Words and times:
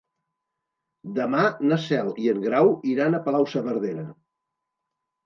Demà 1.17 1.43
na 1.71 1.77
Cel 1.83 2.09
i 2.23 2.29
en 2.31 2.39
Grau 2.45 2.71
iran 2.95 3.19
a 3.19 3.21
Palau-saverdera. 3.29 4.07